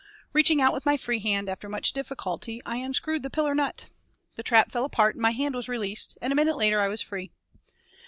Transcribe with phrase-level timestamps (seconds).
[0.33, 3.91] Reaching out with my free hand, after much difficulty I unscrewed the pillar nut.
[4.35, 7.03] The trap fell apart and my hand was released, and a minute later I was
[7.03, 7.29] free.